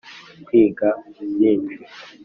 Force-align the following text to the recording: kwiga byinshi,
kwiga 0.45 0.87
byinshi, 1.33 1.81